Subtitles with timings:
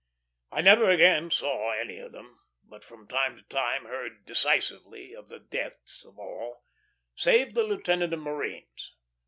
[0.51, 5.29] I never again saw any of them; but from time to time heard decisively of
[5.29, 6.63] the deaths of all,
[7.13, 8.95] save the lieutenant of marines.